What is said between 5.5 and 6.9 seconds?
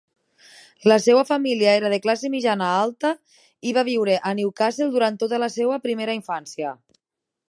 seva primera infància.